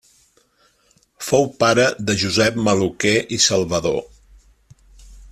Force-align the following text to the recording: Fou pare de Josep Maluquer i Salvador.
Fou 1.25 1.43
pare 1.63 1.85
de 2.07 2.15
Josep 2.23 2.57
Maluquer 2.69 3.13
i 3.37 3.41
Salvador. 3.49 4.01